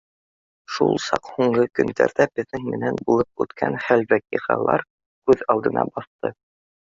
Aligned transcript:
Шул 0.75 0.95
саҡ 1.07 1.27
һуңғы 1.33 1.65
көндәрҙә 1.79 2.25
беҙҙең 2.39 2.65
менән 2.71 2.97
булып 3.09 3.45
үткән 3.45 3.77
хәл-ваҡиғалар 3.89 4.85
күҙ 5.31 5.47
алдына 5.55 5.85
баҫты. 5.99 6.33